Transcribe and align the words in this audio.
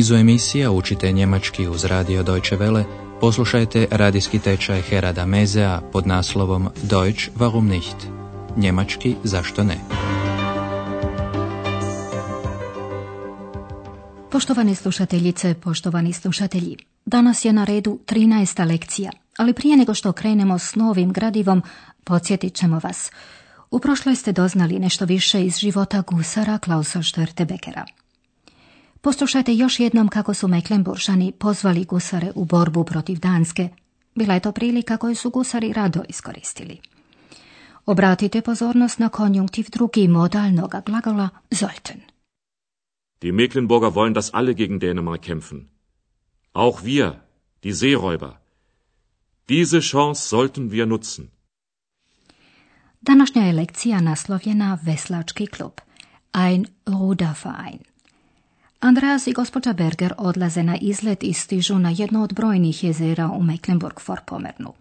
nizu 0.00 0.14
emisija 0.14 0.70
učite 0.70 1.12
njemački 1.12 1.68
uz 1.68 1.84
radio 1.84 2.22
Deutsche 2.22 2.56
Welle, 2.56 2.84
poslušajte 3.20 3.86
radijski 3.90 4.38
tečaj 4.38 4.82
Herada 4.82 5.26
Mezea 5.26 5.80
pod 5.92 6.06
naslovom 6.06 6.68
Deutsch 6.82 7.30
warum 7.36 7.68
nicht? 7.68 7.96
Njemački 8.56 9.14
zašto 9.24 9.64
ne? 9.64 9.76
Poštovane 14.30 14.74
slušateljice, 14.74 15.54
poštovani 15.54 16.12
slušatelji, 16.12 16.76
danas 17.06 17.44
je 17.44 17.52
na 17.52 17.64
redu 17.64 17.98
13. 18.06 18.66
lekcija, 18.68 19.10
ali 19.38 19.52
prije 19.52 19.76
nego 19.76 19.94
što 19.94 20.12
krenemo 20.12 20.58
s 20.58 20.74
novim 20.74 21.12
gradivom, 21.12 21.62
podsjetit 22.04 22.54
ćemo 22.54 22.80
vas. 22.82 23.10
U 23.70 23.78
prošloj 23.78 24.16
ste 24.16 24.32
doznali 24.32 24.78
nešto 24.78 25.04
više 25.04 25.44
iz 25.44 25.56
života 25.56 26.02
gusara 26.06 26.58
Klausa 26.58 27.02
Štvrtebekera. 27.02 27.84
Poslušajte 29.00 29.54
još 29.54 29.80
jednom 29.80 30.08
kako 30.08 30.34
su 30.34 30.48
Mecklenburšani 30.48 31.32
pozvali 31.32 31.84
gusare 31.84 32.32
u 32.34 32.44
borbu 32.44 32.84
protiv 32.84 33.18
Danske. 33.18 33.68
Bila 34.14 34.34
je 34.34 34.40
to 34.40 34.52
prilika 34.52 34.96
koju 34.96 35.14
su 35.14 35.30
gusari 35.30 35.72
rado 35.72 36.02
iskoristili. 36.08 36.80
Obratite 37.86 38.40
pozornost 38.40 38.98
na 38.98 39.08
konjunktiv 39.08 39.66
drugi 39.72 40.08
modalnog 40.08 40.74
glagola 40.86 41.28
sollten. 41.50 42.00
Die 43.22 43.32
Mecklenburger 43.32 43.90
wollen, 43.94 44.14
dass 44.14 44.30
alle 44.32 44.54
gegen 44.54 44.78
Dänemark 44.78 45.20
kämpfen. 45.20 45.68
Auch 46.52 46.84
wir, 46.84 47.12
die 47.62 47.72
Seeräuber. 47.72 48.32
Diese 49.48 49.80
Chance 49.80 50.28
sollten 50.28 50.70
wir 50.70 50.86
nutzen. 50.86 51.28
Današnja 53.00 53.42
je 53.42 53.52
lekcija 53.52 54.00
naslovljena 54.00 54.78
Veslački 54.82 55.46
klub, 55.46 55.80
ein 56.32 56.64
Ruderverein. 56.86 57.89
Andreas 58.80 59.26
i 59.26 59.32
gospođa 59.32 59.72
Berger 59.72 60.14
odlaze 60.18 60.62
na 60.62 60.76
izlet 60.80 61.22
i 61.22 61.32
stižu 61.32 61.78
na 61.78 61.90
jedno 61.90 62.22
od 62.22 62.34
brojnih 62.34 62.84
jezera 62.84 63.28
u 63.28 63.42
Mecklenburg-Vorpommernu. 63.42 64.72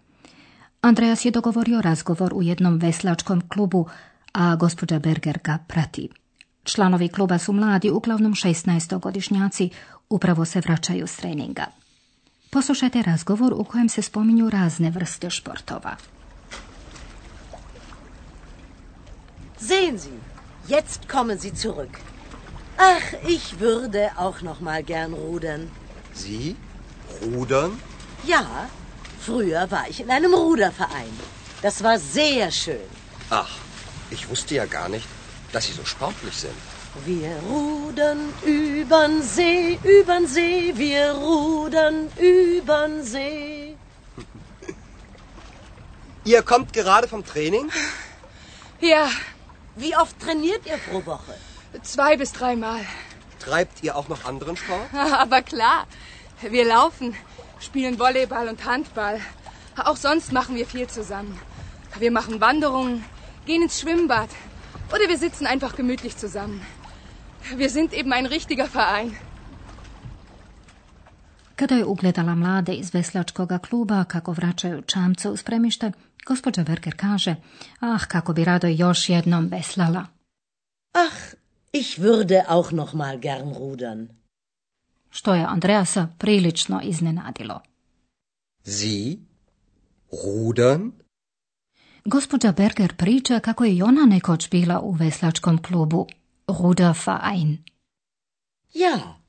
Andreas 0.81 1.25
je 1.25 1.31
dogovorio 1.31 1.81
razgovor 1.81 2.33
u 2.33 2.43
jednom 2.43 2.77
veslačkom 2.77 3.41
klubu, 3.49 3.87
a 4.33 4.55
gospođa 4.55 4.99
Berger 4.99 5.39
ga 5.43 5.57
prati. 5.67 6.09
Članovi 6.63 7.07
kluba 7.07 7.37
su 7.37 7.53
mladi, 7.53 7.89
uglavnom 7.89 8.33
16-godišnjaci, 8.33 9.69
upravo 10.09 10.45
se 10.45 10.59
vraćaju 10.59 11.07
s 11.07 11.15
treninga. 11.15 11.65
Poslušajte 12.49 13.01
razgovor 13.01 13.53
u 13.53 13.63
kojem 13.63 13.89
se 13.89 14.01
spominju 14.01 14.49
razne 14.49 14.89
vrste 14.91 15.29
športova. 15.29 15.95
Sehen 19.57 19.99
Sie, 19.99 20.19
jetzt 20.67 21.11
kommen 21.11 21.39
Sie 21.39 21.51
zurück. 21.51 22.18
Ach, 22.81 23.01
ich 23.27 23.59
würde 23.59 24.09
auch 24.15 24.41
noch 24.41 24.61
mal 24.61 24.83
gern 24.83 25.13
rudern. 25.13 25.69
Sie? 26.13 26.55
Rudern? 27.21 27.77
Ja, 28.23 28.69
früher 29.19 29.69
war 29.69 29.85
ich 29.89 29.99
in 29.99 30.09
einem 30.09 30.33
Ruderverein. 30.33 31.11
Das 31.61 31.83
war 31.83 31.99
sehr 31.99 32.49
schön. 32.51 32.79
Ach, 33.29 33.49
ich 34.09 34.29
wusste 34.29 34.55
ja 34.55 34.65
gar 34.65 34.87
nicht, 34.87 35.05
dass 35.51 35.65
Sie 35.65 35.73
so 35.73 35.83
sportlich 35.83 36.33
sind. 36.35 36.53
Wir 37.05 37.35
rudern 37.49 38.33
übern 38.45 39.21
See, 39.23 39.77
übern 39.83 40.25
See, 40.25 40.71
wir 40.75 41.11
rudern 41.11 42.07
übern 42.17 43.03
See. 43.03 43.75
Ihr 46.23 46.41
kommt 46.43 46.71
gerade 46.71 47.09
vom 47.09 47.25
Training? 47.25 47.69
Ja, 48.79 49.09
Wie 49.75 49.95
oft 49.95 50.19
trainiert 50.19 50.65
ihr 50.65 50.77
pro 50.77 51.05
Woche? 51.05 51.35
Zwei 51.83 52.17
bis 52.17 52.31
dreimal. 52.33 52.81
Treibt 53.39 53.83
ihr 53.83 53.95
auch 53.95 54.09
noch 54.09 54.25
anderen 54.25 54.57
Sport? 54.57 54.93
Aber 55.23 55.41
klar, 55.41 55.87
wir 56.41 56.65
laufen, 56.65 57.15
spielen 57.59 57.99
Volleyball 57.99 58.47
und 58.47 58.65
Handball. 58.65 59.19
Auch 59.77 59.97
sonst 59.97 60.31
machen 60.31 60.55
wir 60.55 60.65
viel 60.65 60.87
zusammen. 60.87 61.39
Wir 61.97 62.11
machen 62.11 62.41
Wanderungen, 62.41 63.03
gehen 63.45 63.61
ins 63.61 63.79
Schwimmbad 63.79 64.29
oder 64.93 65.07
wir 65.07 65.17
sitzen 65.17 65.47
einfach 65.47 65.75
gemütlich 65.75 66.17
zusammen. 66.17 66.61
Wir 67.55 67.69
sind 67.69 67.93
eben 67.93 68.13
ein 68.13 68.25
richtiger 68.25 68.67
Verein. 68.67 69.15
Kada 71.55 71.75
je 71.75 71.85
ugledala 71.85 72.35
mlade 72.35 72.73
iz 72.73 72.93
veslačkoga 72.93 73.57
kluba 73.57 74.03
kako 74.03 74.31
vraćaju 74.31 74.81
čamce 74.81 75.29
u 75.29 75.37
spremište, 75.37 75.91
gospođa 76.25 76.63
Berger 76.63 76.93
kaže, 76.97 77.35
ah, 77.79 77.99
kako 78.07 78.33
bi 78.33 78.45
rado 78.45 78.67
još 78.67 79.09
jednom 79.09 79.47
veslala. 79.47 80.05
Ach, 80.93 81.38
ich 81.71 81.99
würde 81.99 82.43
auch 82.47 82.71
noch 82.71 82.93
mal 82.93 83.17
gern 83.17 83.53
rudern. 83.53 84.07
Što 85.09 85.33
je 85.33 85.45
Andreasa 85.45 86.07
prilično 86.17 86.81
iznenadilo. 86.83 87.61
Sie? 88.63 89.17
Rudern? 90.11 90.91
Gospođa 92.05 92.51
Berger 92.51 92.95
priča 92.95 93.39
kako 93.39 93.65
je 93.65 93.75
i 93.75 93.81
ona 93.81 94.05
nekoć 94.05 94.49
bila 94.49 94.79
u 94.79 94.91
veslačkom 94.91 95.63
klubu 95.63 96.07
Ruderverein. 96.47 97.57
Ja, 98.73 99.19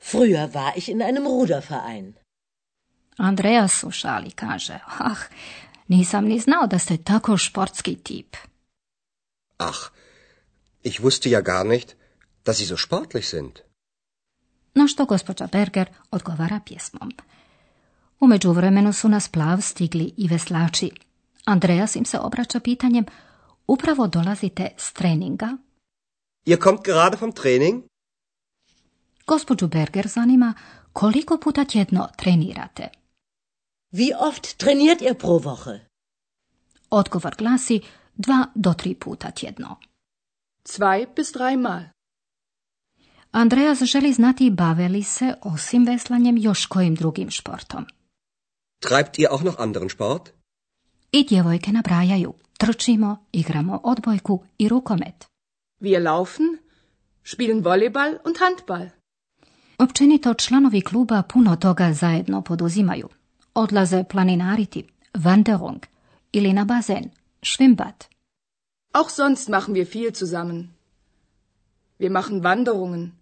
früher 0.00 0.52
war 0.52 0.72
ich 0.76 0.88
in 0.88 1.02
einem 1.02 1.26
Ruderverein. 1.26 2.12
Andreas 3.16 3.84
u 3.84 3.90
šali 3.90 4.30
kaže, 4.30 4.78
ah, 4.98 5.16
nisam 5.88 6.24
ni 6.24 6.38
znao 6.38 6.66
da 6.66 6.78
ste 6.78 6.96
tako 6.96 7.36
športski 7.36 7.96
tip. 7.96 8.36
Ach, 9.58 9.90
ich 10.88 11.00
wusste 11.00 11.28
ja 11.28 11.40
gar 11.40 11.64
nicht, 11.66 11.88
dass 12.44 12.56
Sie 12.58 12.66
so 12.66 12.76
sportlich 12.76 13.26
sind. 13.26 13.58
Na 14.74 14.88
što 14.88 15.04
gospođa 15.04 15.46
Berger 15.52 15.88
odgovara 16.10 16.60
pjesmom. 16.66 17.10
U 18.20 18.26
međuvremenu 18.26 18.92
su 18.92 19.08
na 19.08 19.20
splav 19.20 19.60
stigli 19.60 20.14
i 20.16 20.28
veslači. 20.28 20.90
Andreas 21.44 21.96
im 21.96 22.04
se 22.04 22.18
obraća 22.18 22.60
pitanjem, 22.60 23.04
upravo 23.66 24.06
dolazite 24.06 24.68
s 24.76 24.92
treninga? 24.92 25.56
Ihr 26.44 26.58
kommt 26.58 26.84
gerade 26.84 27.16
vom 27.20 27.32
Training? 27.32 27.82
Gospođu 29.26 29.68
Berger 29.68 30.08
zanima 30.08 30.54
koliko 30.92 31.38
puta 31.38 31.64
tjedno 31.64 32.08
trenirate. 32.16 32.88
Wie 33.92 34.16
oft 34.28 34.56
trainiert 34.56 35.02
ihr 35.02 35.14
pro 35.18 35.38
Woche? 35.38 35.78
Odgovor 36.90 37.34
glasi 37.38 37.80
dva 38.16 38.46
do 38.54 38.74
tri 38.74 38.94
puta 38.94 39.30
tjedno. 39.30 39.76
Zwei 40.64 41.06
bis 41.16 41.32
dreimal. 41.32 41.82
Andreas 43.30 43.82
želi 43.82 44.12
znati 44.12 44.50
bave 44.50 44.88
li 44.88 45.02
se 45.02 45.34
osim 45.42 45.84
veslanjem 45.84 46.38
još 46.38 46.66
kojim 46.66 46.94
drugim 46.94 47.30
športom. 47.30 47.84
Treibt 48.80 49.18
ihr 49.18 49.28
auch 49.30 49.44
noch 49.44 49.60
anderen 49.60 49.88
Sport? 49.88 50.30
I 51.12 51.26
djevojke 51.28 51.72
nabrajaju. 51.72 52.34
Trčimo, 52.58 53.26
igramo 53.32 53.80
odbojku 53.84 54.44
i 54.58 54.68
rukomet. 54.68 55.26
Wir 55.80 56.02
laufen, 56.02 56.46
spielen 57.24 57.62
Volleyball 57.62 58.18
und 58.24 58.36
Handball. 58.38 58.88
Općenito 59.78 60.34
članovi 60.34 60.80
kluba 60.80 61.22
puno 61.22 61.56
toga 61.56 61.92
zajedno 61.92 62.42
poduzimaju. 62.42 63.08
Odlaze 63.54 64.04
planinariti, 64.04 64.84
Wanderung 65.14 65.78
ili 66.32 66.52
na 66.52 66.64
bazen, 66.64 67.10
Schwimmbad. 67.42 68.04
Auch 68.92 69.10
sonst 69.10 69.48
machen 69.48 69.74
wir 69.74 69.86
viel 69.86 70.12
zusammen. 70.12 70.74
Wir 71.98 72.10
machen 72.10 72.42
Wanderungen, 72.42 73.12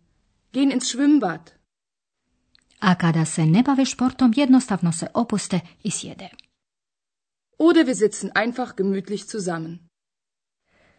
gehen 0.53 0.71
ins 0.71 0.91
Schwimmbad. 0.91 1.53
A 2.81 2.95
kada 2.95 3.25
se 3.25 3.47
ne 3.47 3.63
bave 3.63 3.85
športom, 3.85 4.33
jednostavno 4.37 4.93
se 4.93 5.07
opuste 5.15 5.61
i 5.83 5.91
sjede. 5.91 6.29
Oder 7.59 7.87
wir 7.87 7.95
sitzen 7.95 8.31
einfach 8.35 8.77
gemütlich 8.77 9.27
zusammen. 9.27 9.79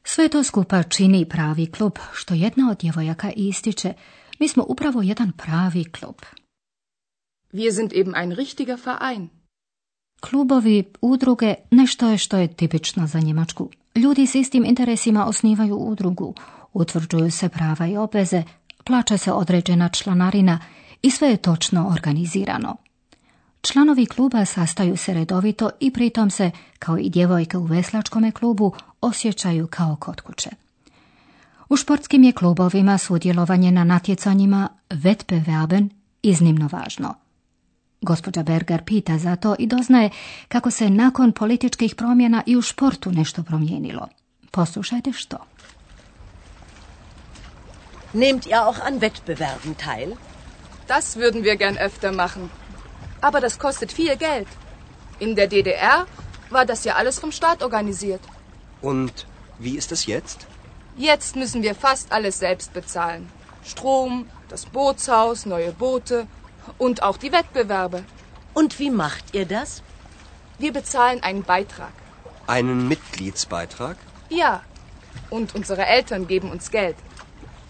Sve 0.04 0.30
to 0.30 0.44
skupa 0.44 0.84
čini 0.84 1.26
pravi 1.30 1.72
klub, 1.72 2.00
što 2.14 2.34
jedna 2.34 2.72
od 2.72 2.80
djevojaka 2.80 3.32
ističe. 3.36 3.94
Mi 4.40 4.48
smo 4.48 4.66
upravo 4.68 5.02
jedan 5.02 5.32
pravi 5.32 5.84
klub. 5.92 6.16
Wir 7.54 7.74
sind 7.74 7.94
eben 7.94 8.16
ein 8.16 8.32
richtiger 8.32 8.78
Verein. 8.86 9.30
Klubovi, 10.20 10.84
udruge, 11.02 11.54
nešto 11.72 12.08
je 12.08 12.18
što 12.18 12.38
je 12.38 12.48
tipično 12.48 13.08
za 13.08 13.20
Njemačku. 13.20 13.70
Ljudi 13.96 14.28
s 14.28 14.36
istim 14.36 14.66
interesima 14.66 15.26
osnivaju 15.26 15.76
udrugu, 15.76 16.34
utvrđuju 16.74 17.32
se 17.32 17.50
prava 17.50 17.88
i 17.88 17.98
obveze, 17.98 18.44
plaća 18.86 19.18
se 19.18 19.32
određena 19.32 19.90
članarina 19.90 20.60
i 21.02 21.12
sve 21.12 21.30
je 21.30 21.38
točno 21.38 21.88
organizirano. 21.88 22.76
Članovi 23.62 24.06
kluba 24.06 24.46
sastaju 24.46 24.98
se 24.98 25.14
redovito 25.14 25.70
i 25.80 25.92
pritom 25.94 26.30
se, 26.30 26.52
kao 26.80 26.98
i 26.98 27.10
djevojke 27.10 27.58
u 27.58 27.64
veslačkome 27.64 28.32
klubu, 28.32 28.74
osjećaju 29.02 29.68
kao 29.68 29.96
kod 29.96 30.22
kuće. 30.22 30.50
U 31.70 31.76
športskim 31.76 32.24
je 32.24 32.32
klubovima 32.32 32.98
sudjelovanje 32.98 33.72
na 33.72 33.84
natjecanjima 33.84 34.70
Wettbewerben 34.90 35.90
iznimno 36.22 36.70
važno. 36.72 37.27
Gospođa 38.08 38.44
Berger 38.44 38.84
pita 38.86 39.18
za 39.18 39.36
to 39.36 39.56
i 39.60 39.68
doznaje 39.68 40.10
kako 40.48 40.72
se 40.72 40.90
nakon 40.90 41.32
političkih 41.32 41.96
promjena 41.96 42.44
i 42.46 42.58
u 42.58 42.62
športu 42.62 43.12
nešto 43.12 43.44
promijenilo. 43.44 44.08
Poslušajte 44.52 45.12
što. 45.12 45.38
Nehmt 48.14 48.46
ihr 48.46 48.56
auch 48.56 48.80
an 48.86 49.00
Wettbewerben 49.00 49.74
teil? 49.86 50.10
Das 50.88 51.18
würden 51.18 51.44
wir 51.44 51.58
gern 51.58 51.78
öfter 51.78 52.12
machen. 52.12 52.50
Aber 53.22 53.42
das 53.42 53.58
kostet 53.58 53.92
viel 53.92 54.16
Geld. 54.16 54.48
In 55.20 55.36
der 55.36 55.48
DDR 55.48 56.06
war 56.50 56.66
das 56.66 56.86
ja 56.86 56.94
alles 56.96 57.20
vom 57.20 57.32
Staat 57.32 57.64
organisiert. 57.64 58.22
Und 58.82 59.12
wie 59.60 59.78
ist 59.78 59.92
es 59.92 60.06
jetzt? 60.06 60.48
Jetzt 60.98 61.36
müssen 61.36 61.62
wir 61.64 61.76
fast 61.76 62.12
alles 62.12 62.40
selbst 62.40 62.74
bezahlen. 62.74 63.28
Strom, 63.66 64.26
das 64.50 64.66
Bootshaus, 64.66 65.46
neue 65.46 65.72
Boote 65.72 66.28
und 66.78 67.04
auch 67.04 67.18
die 67.18 67.32
Wettbewerbe. 67.32 68.04
Und 68.54 68.80
wie 68.80 68.90
macht 68.90 69.34
ihr 69.34 69.46
das? 69.46 69.84
Wir 70.60 70.74
bezahlen 70.74 71.22
einen 71.24 71.44
Beitrag. 71.44 71.94
Einen 72.48 72.88
Mitgliedsbeitrag? 72.88 73.98
Ja. 74.30 74.62
Und 75.30 75.56
unsere 75.56 75.86
Eltern 75.86 76.28
geben 76.28 76.52
uns 76.52 76.72
Geld. 76.72 76.96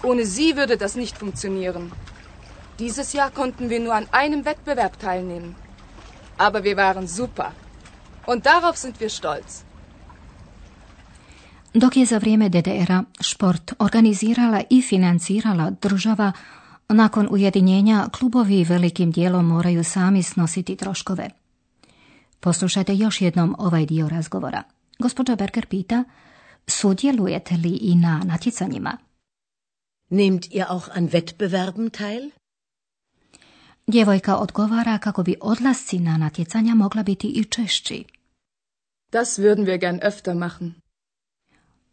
Ohne 0.04 0.26
sie 0.26 0.56
würde 0.56 0.78
das 0.78 0.96
nicht 0.96 1.18
funktionieren. 1.18 1.92
Dieses 2.80 3.14
Jahr 3.14 3.32
konnten 3.32 3.70
wir 3.70 3.80
nur 3.80 3.96
an 3.96 4.08
einem 4.12 4.46
Wettbewerb 4.46 5.00
teilnehmen. 5.00 5.56
Aber 6.38 6.64
wir 6.64 6.78
waren 6.78 7.08
super. 7.08 7.52
Und 8.26 8.46
darauf 8.46 8.78
sind 8.78 9.00
wir 9.00 9.10
stolz. 9.10 9.64
Dok 11.78 11.96
je 11.96 12.06
za 12.06 12.20
vrijeme 12.20 12.50
DDR-a 12.50 13.04
šport 13.22 13.74
organizirala 13.78 14.64
i 14.70 14.82
financirala 14.82 15.70
država, 15.70 16.32
nakon 16.90 17.28
ujedinjenja 17.32 18.10
klubovi 18.20 18.64
velikim 18.64 19.12
dijelom 19.12 19.48
moraju 19.48 19.84
sami 19.84 20.24
snositi 20.24 20.76
troškove. 20.76 21.30
Poslušajte 22.40 22.96
još 22.96 23.22
jednom 23.22 23.56
ovaj 23.60 23.86
dio 23.86 24.10
razgovora. 24.10 24.64
Gospođa 25.00 25.36
Berger 25.36 25.66
pita, 25.66 26.04
sudjelujete 26.68 27.56
li 27.58 27.78
i 27.82 27.96
na 27.96 28.22
natjecanjima? 28.26 28.98
Nehmt 30.10 30.46
ihr 30.52 30.66
auch 30.70 30.90
an 30.96 31.10
Wettbewerben 31.10 31.98
teil? 31.98 32.30
Djevojka 33.88 34.38
odgovara 34.38 34.98
kako 34.98 35.24
bi 35.24 35.36
odlasci 35.42 36.00
na 36.00 36.18
natjecanja 36.18 36.76
mogla 36.76 37.04
biti 37.04 37.28
i 37.28 37.44
češći. 37.44 38.04
Das 39.12 39.40
würden 39.40 39.66
wir 39.66 39.78
gern 39.78 40.00
öfter 40.00 40.34
machen. 40.36 40.74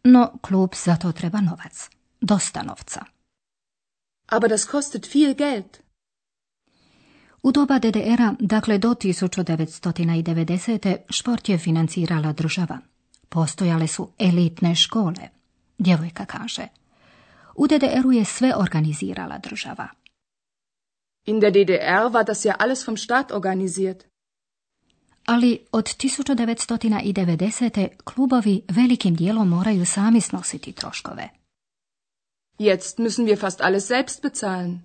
No, 0.03 0.31
klub 0.41 0.69
za 0.85 0.95
to 0.95 1.11
treba 1.11 1.41
novac. 1.41 1.89
Dosta 2.21 2.63
novca. 2.63 3.14
Aber 4.27 4.49
das 4.49 4.65
kostet 4.65 5.13
viel 5.13 5.33
Geld. 5.33 5.79
U 7.43 7.51
doba 7.51 7.79
DDR-a, 7.79 8.35
dakle 8.39 8.77
do 8.77 8.93
1990. 8.93 10.95
šport 11.09 11.49
je 11.49 11.57
financirala 11.57 12.33
država. 12.33 12.79
Postojale 13.29 13.87
su 13.87 14.09
elitne 14.19 14.75
škole. 14.75 15.29
Djevojka 15.77 16.25
kaže. 16.25 16.67
U 17.55 17.67
DDR-u 17.67 18.11
je 18.11 18.25
sve 18.25 18.55
organizirala 18.55 19.37
država. 19.37 19.87
In 21.25 21.39
der 21.39 21.51
DDR 21.51 22.11
war 22.11 22.25
das 22.25 22.45
ja 22.45 22.55
alles 22.59 22.87
vom 22.87 22.97
Staat 22.97 23.31
organisiert. 23.31 24.03
Ali 25.25 25.59
od 25.71 25.85
1990. 25.85 27.87
klubovi 28.03 28.61
velikim 28.69 29.15
dijelom 29.15 29.49
moraju 29.49 29.85
sami 29.85 30.21
snositi 30.21 30.71
troškove. 30.71 31.29
Jetzt 32.59 32.99
müssen 32.99 33.25
wir 33.25 33.37
fast 33.37 33.61
alles 33.61 33.87
selbst 33.87 34.21
bezahlen. 34.21 34.81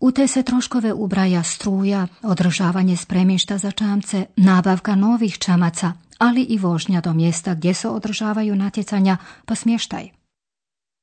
U 0.00 0.10
te 0.10 0.28
se 0.28 0.42
troškove 0.42 0.92
ubraja 0.92 1.42
struja, 1.42 2.06
održavanje 2.22 2.96
spremišta 2.96 3.58
za 3.58 3.70
čamce, 3.70 4.26
nabavka 4.36 4.94
novih 4.94 5.38
čamaca, 5.38 5.92
ali 6.18 6.42
i 6.42 6.58
vožnja 6.58 7.00
do 7.00 7.12
mjesta 7.12 7.54
gdje 7.54 7.74
se 7.74 7.88
održavaju 7.88 8.54
natjecanja, 8.54 9.16
pa 9.44 9.54
smještaj. 9.54 10.10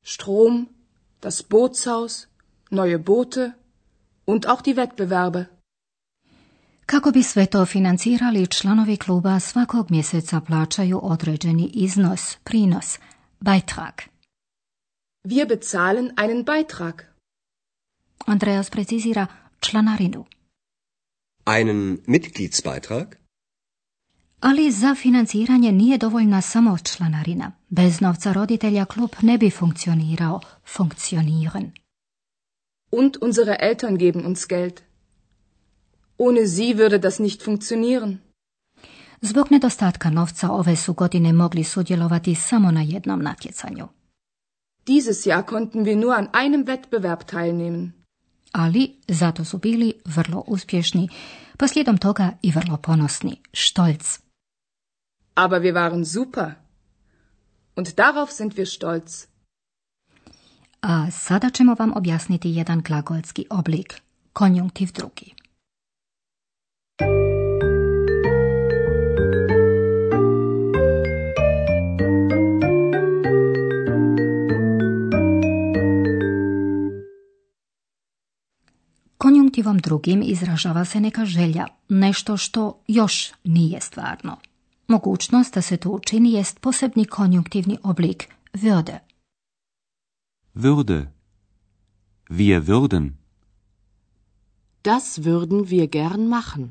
Strom, 0.06 0.70
das 1.22 1.44
Bootshaus, 1.50 2.28
neue 2.72 2.98
Boote 2.98 3.52
und 4.26 4.46
auch 4.46 4.64
die 4.64 4.76
Wettbewerbe. 4.76 5.46
Kako 6.86 7.12
bi 7.12 7.24
sve 7.24 7.46
to 7.46 7.66
financirali, 7.66 8.48
članovi 8.48 8.98
kluba 8.98 9.40
svakog 9.40 9.92
mjeseca 9.92 10.42
plaćaju 10.42 11.00
određeni 11.04 11.72
iznos, 11.74 12.38
prinos, 12.44 13.00
Beitrag. 13.40 14.13
Wir 15.28 15.46
bezahlen 15.46 16.12
einen 16.18 16.44
Beitrag. 16.44 17.14
Andreas 18.26 18.70
precizira 18.70 19.28
članarinu. 19.62 20.26
Einen 21.46 21.98
Mitgliedsbeitrag? 22.08 23.16
Ali 24.40 24.72
za 24.72 24.96
financiranje 24.96 25.72
nije 25.72 25.98
dovoljna 25.98 26.42
samo 26.42 26.78
članarina. 26.78 27.52
Bez 27.70 28.02
novca 28.02 28.34
roditelja 28.34 28.86
klub 28.86 29.10
ne 29.22 29.38
bi 29.38 29.50
funkcionirao, 29.50 30.40
funktionieren. 30.78 31.72
Und 32.92 33.18
unsere 33.22 33.56
Eltern 33.60 33.98
geben 33.98 34.26
uns 34.26 34.48
Geld. 34.48 34.82
Ohne 36.18 36.48
sie 36.48 36.76
würde 36.76 36.98
das 36.98 37.20
nicht 37.20 37.44
funktionieren. 37.44 38.18
Zbog 39.22 39.52
nedostatka 39.52 40.10
novca 40.10 40.52
ove 40.52 40.76
su 40.76 40.94
godine 40.94 41.34
mogli 41.34 41.64
sudjelovati 41.64 42.36
samo 42.36 42.72
na 42.72 42.82
jednom 42.82 43.22
natjecanju. 43.22 43.88
Dieses 44.88 45.26
Jahr 45.26 45.44
konnten 45.44 45.86
wir 45.86 45.96
nur 45.96 46.16
an 46.16 46.30
einem 46.34 46.68
Wettbewerb 46.68 47.28
teilnehmen. 47.28 47.94
Ali 48.52 48.96
zato 49.08 49.46
su 49.46 49.58
bili 49.58 49.94
vrlo 50.06 50.44
uspješni, 50.48 51.10
pa 51.58 51.68
slijedom 51.68 51.98
toga 51.98 52.32
i 52.42 52.52
vrlo 52.52 52.78
ponosni, 52.78 53.42
stolz. 53.54 54.20
Aber 55.36 55.62
wir 55.62 55.74
waren 55.74 56.06
super. 56.06 56.52
Und 57.76 57.98
darauf 57.98 58.32
sind 58.32 58.58
wir 58.58 58.66
stolz. 58.66 59.26
A 60.82 61.12
sada 61.12 61.50
ćemo 61.50 61.76
vam 61.80 61.94
objasniti 61.96 62.50
jedan 62.50 62.82
glagolski 62.82 63.46
oblik, 63.50 64.02
konjunktiv 64.34 64.92
drugi. 64.92 65.43
Konjunktivom 79.54 79.78
drugim 79.78 80.22
izražava 80.26 80.86
se 80.86 81.00
neka 81.00 81.26
želja, 81.26 81.68
nešto 81.90 82.38
što 82.38 82.80
još 82.88 83.32
nije 83.44 83.82
stvarno. 83.82 84.38
Mogućnost 84.88 85.54
da 85.54 85.62
se 85.62 85.78
to 85.78 85.90
učini 85.90 86.32
jest 86.32 86.60
posebni 86.60 87.06
konjunktivni 87.06 87.78
oblik 87.84 88.28
würde. 88.54 88.98
Würde. 90.56 91.06
Wir 92.30 92.62
würden. 92.62 93.10
Das 94.84 95.20
würden 95.20 95.66
wir 95.66 95.88
gern 95.88 96.28
machen. 96.28 96.70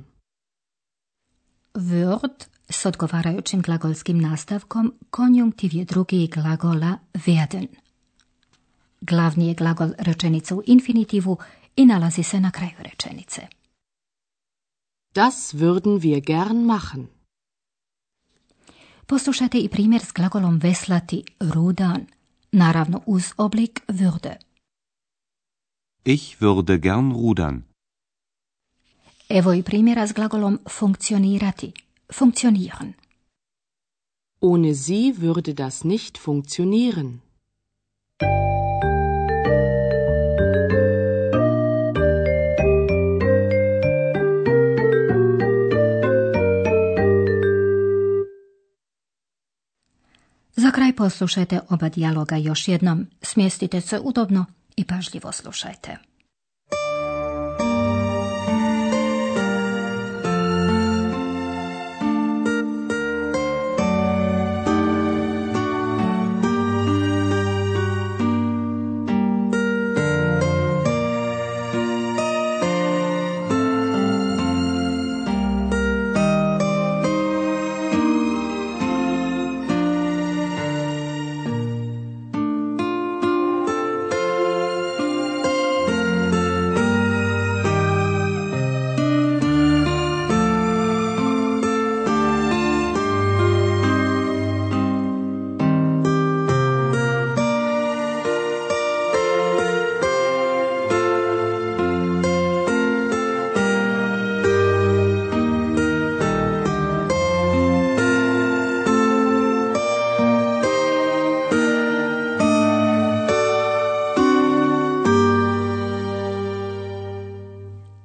Würd 1.75 2.47
s 2.69 2.87
odgovarajućim 2.87 3.63
glagolskim 3.63 4.21
nastavkom 4.21 4.93
konjunktiv 5.11 5.75
je 5.75 5.85
drugi 5.85 6.31
glagola 6.35 6.99
werden. 7.15 7.67
Glavni 9.01 9.49
je 9.49 9.55
glagol 9.55 9.91
rečenice 9.99 10.55
u 10.55 10.63
infinitivu 10.67 11.39
i 11.77 11.87
nalazi 11.87 12.23
se 12.23 12.41
na 12.41 12.51
kraju 12.51 12.77
rečenice. 12.79 13.49
Das 15.15 15.55
würden 15.55 16.01
wir 16.01 16.21
gern 16.21 16.65
machen. 16.67 17.07
Poslušajte 19.07 19.59
i 19.59 19.69
primjer 19.69 20.05
s 20.05 20.13
glagolom 20.13 20.59
veslati, 20.59 21.25
rudan, 21.41 22.07
naravno 22.53 23.03
uz 23.07 23.33
oblik 23.37 23.83
würde. 23.89 24.37
Ich 26.05 26.41
würde 26.41 26.79
gern 26.79 27.13
rudern. 27.13 27.63
Evo 29.29 29.53
i 29.53 29.63
primjera 29.63 30.07
s 30.07 30.13
glagolom 30.13 30.59
funkcionirati, 30.69 31.73
funktionieren. 32.13 32.95
Ohne 34.41 34.75
sie 34.75 35.15
würde 35.19 35.55
das 35.55 35.85
nicht 35.85 36.19
funktionieren. 36.19 37.21
Poslušajte 50.97 51.61
oba 51.69 51.89
dijaloga 51.89 52.37
još 52.37 52.69
jednom, 52.69 53.07
smjestite 53.23 53.81
se 53.81 54.01
udobno 54.01 54.45
i 54.77 54.85
pažljivo 54.85 55.33
slušajte. 55.33 56.12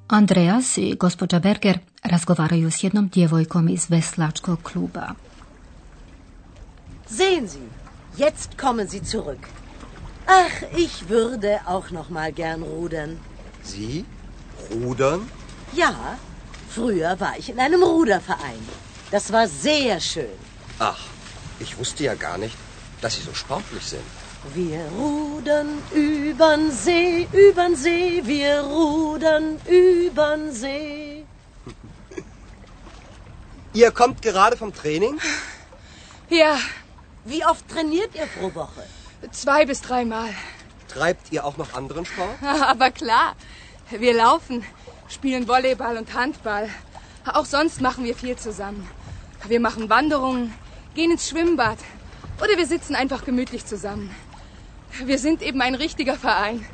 Andreas 0.07 0.77
i 0.77 0.95
gospođa 0.99 1.39
Berger 1.39 1.79
razgovaraju 2.03 2.71
s 2.71 2.83
jednom 2.83 3.07
djevojkom 3.07 3.69
iz 3.69 3.89
veslačkog 3.89 4.59
kluba. 4.63 5.13
Sehen 7.09 7.47
Sie, 7.47 7.69
jetzt 8.17 8.49
kommen 8.61 8.87
Sie 8.87 8.99
zurück. 8.99 9.47
Ach, 10.27 10.63
ich 10.77 11.09
würde 11.09 11.59
auch 11.67 11.91
noch 11.91 12.09
mal 12.09 12.31
gern 12.31 12.63
rudern. 12.63 13.17
Sie? 13.65 14.03
Rudern? 14.71 15.19
Ja, 15.77 15.93
früher 16.75 17.19
war 17.19 17.39
ich 17.39 17.49
in 17.49 17.59
einem 17.59 17.83
Ruderverein. 17.83 18.63
Das 19.11 19.31
war 19.31 19.47
sehr 19.47 19.99
schön. 19.99 20.37
Ach, 20.79 20.99
ich 21.59 21.77
wusste 21.79 22.03
ja 22.03 22.15
gar 22.15 22.37
nicht, 22.37 22.55
dass 23.01 23.15
Sie 23.15 23.23
so 23.23 23.33
sportlich 23.33 23.83
sind. 23.83 24.26
Wir 24.53 24.79
rudern 24.97 25.81
übern 25.93 26.71
See, 26.71 27.27
übern 27.31 27.75
See, 27.75 28.21
wir 28.25 28.61
rudern 28.61 29.59
übern 29.67 30.51
See. 30.51 31.25
Ihr 33.73 33.91
kommt 33.91 34.21
gerade 34.21 34.57
vom 34.57 34.73
Training? 34.73 35.19
Ja, 36.29 36.57
Wie 37.25 37.45
oft 37.45 37.67
trainiert 37.69 38.15
ihr 38.15 38.25
pro 38.25 38.53
Woche? 38.55 38.83
zwei 39.31 39.65
bis 39.65 39.81
dreimal. 39.81 40.29
Treibt 40.87 41.31
ihr 41.31 41.43
auch 41.45 41.57
noch 41.57 41.73
anderen 41.73 42.05
Sport? 42.05 42.41
Aber 42.61 42.91
klar, 42.91 43.35
wir 43.89 44.13
laufen, 44.13 44.63
spielen 45.09 45.47
Volleyball 45.47 45.97
und 45.97 46.13
Handball. 46.13 46.69
Auch 47.25 47.45
sonst 47.45 47.81
machen 47.81 48.05
wir 48.05 48.15
viel 48.15 48.37
zusammen. 48.37 48.87
Wir 49.47 49.59
machen 49.59 49.89
Wanderungen, 49.89 50.53
gehen 50.95 51.11
ins 51.11 51.27
Schwimmbad 51.29 51.77
oder 52.41 52.57
wir 52.57 52.65
sitzen 52.65 52.95
einfach 52.95 53.25
gemütlich 53.25 53.65
zusammen. 53.65 54.15
Wir 55.05 55.19
sind 55.19 55.41
eben 55.41 55.61
ein 55.61 55.75
richtiger 55.75 56.15
Verein. 56.15 56.65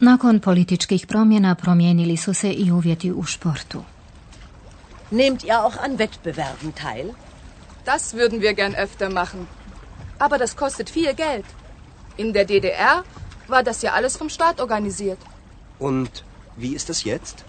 Nakon 0.00 0.40
političkih 0.40 1.06
promjena 1.06 1.54
promijenili 1.54 2.16
su 2.16 2.34
se 2.34 2.52
i 2.52 2.72
uvjeti 2.72 3.12
u 3.12 3.22
športu. 3.22 3.82
Nehmt 5.10 5.44
ihr 5.44 5.54
auch 5.66 5.76
an 5.84 5.98
Wettbewerben 5.98 6.72
teil? 6.72 7.14
Das 7.84 8.14
würden 8.14 8.40
wir 8.40 8.54
gern 8.54 8.74
öfter 8.74 9.10
machen. 9.10 9.46
Aber 10.18 10.38
das 10.38 10.56
kostet 10.56 10.90
viel 10.90 11.14
Geld. 11.14 11.44
In 12.16 12.32
der 12.32 12.44
DDR 12.44 13.04
war 13.48 13.62
das 13.62 13.82
ja 13.82 13.92
alles 13.92 14.16
vom 14.16 14.28
Staat 14.28 14.60
organisiert. 14.60 15.18
Und 15.78 16.24
wie 16.56 16.74
ist 16.74 16.88
das 16.88 17.04
jetzt? 17.04 17.44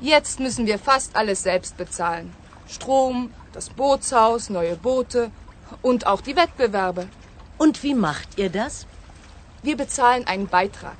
Jetzt 0.00 0.40
müssen 0.40 0.66
wir 0.66 0.78
fast 0.78 1.16
alles 1.16 1.42
selbst 1.42 1.76
bezahlen. 1.76 2.32
Strom, 2.68 3.30
das 3.52 3.70
Bootshaus, 3.70 4.50
neue 4.50 4.76
Boote 4.76 5.30
und 5.82 6.06
auch 6.06 6.20
die 6.20 6.36
Wettbewerbe. 6.36 7.06
Und 7.58 7.82
wie 7.82 7.94
macht 7.94 8.38
ihr 8.38 8.50
das? 8.50 8.86
Wir 9.62 9.76
bezahlen 9.76 10.26
einen 10.26 10.46
Beitrag. 10.46 10.96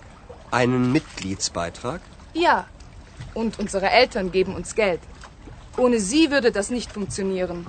Einen 0.51 0.93
Mitgliedsbeitrag? 0.93 2.01
Ja. 2.35 2.67
Und 3.35 3.59
unsere 3.59 3.89
Eltern 3.91 4.33
geben 4.33 4.55
uns 4.55 4.75
Geld. 4.75 5.01
Ohne 5.77 6.01
sie 6.01 6.31
würde 6.31 6.51
das 6.53 6.71
nicht 6.71 6.93
funktionieren. 6.93 7.67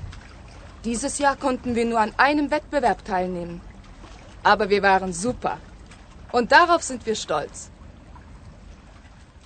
Dieses 0.85 1.17
Jahr 1.19 1.35
konnten 1.35 1.75
wir 1.75 1.85
nur 1.85 1.99
an 1.99 2.13
einem 2.17 2.49
Wettbewerb 2.51 3.03
teilnehmen. 3.05 3.61
Aber 4.43 4.69
wir 4.69 4.81
waren 4.81 5.13
super. 5.13 5.57
Und 6.31 6.51
darauf 6.51 6.81
sind 6.83 7.05
wir 7.05 7.15
stolz. 7.15 7.69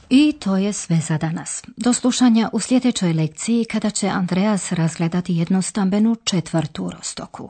I 0.10 0.34
to 0.34 0.58
je 0.58 0.74
sve 0.74 1.00
za 1.08 1.18
danas. 1.18 1.64
Do 1.78 1.94
slušanja 1.94 2.50
u 2.54 2.60
sljedećoj 2.60 3.14
lekciji 3.14 3.66
kada 3.66 3.90
će 3.90 4.08
Andreas 4.08 4.72
razgledati 4.72 5.36
jednu 5.36 5.62
stambenu 5.62 6.16
četvrtu 6.16 6.86
u 6.86 6.90
Rostoku. 6.90 7.50